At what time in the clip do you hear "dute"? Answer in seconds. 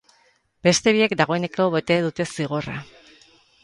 2.09-2.31